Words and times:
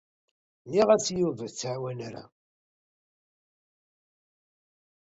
Nniɣ-as 0.65 1.05
i 1.13 1.15
Yuba 1.19 1.41
ur 1.45 1.49
t-ttɛawaneɣ 1.51 2.03
ara. 2.07 2.23